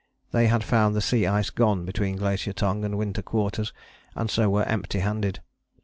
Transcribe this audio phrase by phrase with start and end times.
[0.31, 3.71] They had found the sea ice gone between Glacier Tongue and Winter Quarters
[4.15, 5.41] and so were empty handed.